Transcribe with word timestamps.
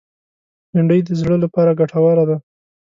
بېنډۍ 0.71 0.99
د 1.05 1.09
زړه 1.21 1.35
لپاره 1.43 1.77
ګټوره 1.79 2.23
ده 2.29 2.37